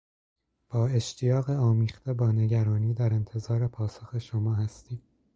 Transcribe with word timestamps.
با 0.69 0.87
اشتیاق 0.87 1.49
آمیخته 1.49 2.13
با 2.13 2.31
نگرانی 2.31 2.93
در 2.93 3.13
انتظار 3.13 3.67
پاسخ 3.67 4.17
شما 4.19 4.53
هستیم. 4.53 5.01